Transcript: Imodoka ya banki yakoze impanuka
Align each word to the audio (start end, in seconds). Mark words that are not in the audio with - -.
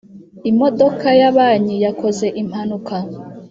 Imodoka 0.51 1.07
ya 1.19 1.29
banki 1.35 1.75
yakoze 1.85 2.25
impanuka 2.41 2.95